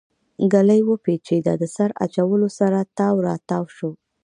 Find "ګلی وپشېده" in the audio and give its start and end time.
0.53-1.53